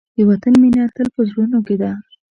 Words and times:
د 0.15 0.17
وطن 0.29 0.53
مینه 0.61 0.83
تل 0.95 1.07
په 1.15 1.21
زړونو 1.29 1.59
کې 1.67 1.75
ده. 1.81 1.91